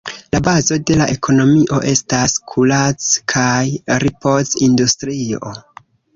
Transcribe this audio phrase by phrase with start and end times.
[0.35, 3.67] La bazo de la ekonomio estas kurac- kaj
[4.07, 5.55] ripoz-industrio.